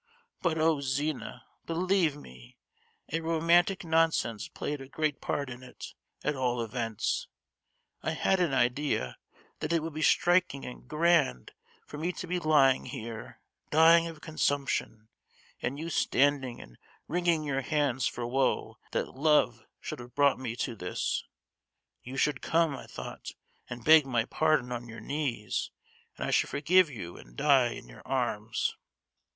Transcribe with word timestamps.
But, 0.41 0.57
oh, 0.57 0.81
Zina! 0.81 1.45
believe 1.67 2.15
me, 2.15 2.57
a 3.13 3.19
romantic 3.21 3.83
nonsense 3.85 4.47
played 4.47 4.81
a 4.81 4.87
great 4.87 5.21
part 5.21 5.47
in 5.47 5.61
it; 5.61 5.93
at 6.23 6.35
all 6.35 6.59
events, 6.63 7.27
I 8.01 8.13
had 8.13 8.39
an 8.39 8.51
idea 8.51 9.17
that 9.59 9.71
it 9.71 9.83
would 9.83 9.93
be 9.93 10.01
striking 10.01 10.65
and 10.65 10.87
grand 10.87 11.51
for 11.85 11.99
me 11.99 12.11
to 12.13 12.25
be 12.25 12.39
lying 12.39 12.85
here, 12.87 13.41
dying 13.69 14.07
of 14.07 14.21
consumption, 14.21 15.09
and 15.61 15.77
you 15.77 15.91
standing 15.91 16.59
and 16.59 16.79
wringing 17.07 17.43
your 17.43 17.61
hands 17.61 18.07
for 18.07 18.25
woe 18.25 18.79
that 18.93 19.13
love 19.15 19.67
should 19.79 19.99
have 19.99 20.15
brought 20.15 20.39
me 20.39 20.55
to 20.55 20.75
this! 20.75 21.25
You 22.01 22.17
should 22.17 22.41
come, 22.41 22.75
I 22.75 22.87
thought, 22.87 23.33
and 23.69 23.85
beg 23.85 24.07
my 24.07 24.25
pardon 24.25 24.71
on 24.71 24.87
your 24.87 24.99
knees, 24.99 25.69
and 26.17 26.25
I 26.27 26.31
should 26.31 26.49
forgive 26.49 26.89
you 26.89 27.17
and 27.17 27.37
die 27.37 27.73
in 27.73 27.87
your 27.87 28.01
arms!" 28.03 28.75